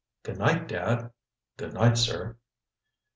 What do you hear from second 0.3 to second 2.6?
night, Dad." "Good night, sir."